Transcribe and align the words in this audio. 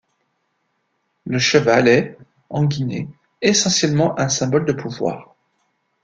Le 1.25 1.37
cheval 1.37 1.87
est, 1.87 2.17
en 2.49 2.65
Guinée, 2.65 3.07
essentiellement 3.43 4.19
un 4.19 4.29
symbole 4.29 4.65
de 4.65 4.73
pouvoir. 4.73 5.35